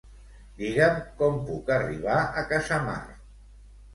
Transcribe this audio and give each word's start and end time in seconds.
Digue'm 0.61 0.95
com 1.19 1.35
puc 1.49 1.69
arribar 1.77 2.17
a 2.41 2.45
Casamar. 2.53 2.99